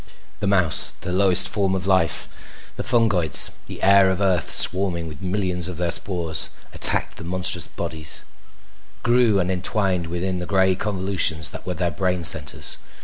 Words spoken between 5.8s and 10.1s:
spores, attacked the monstrous bodies, grew and entwined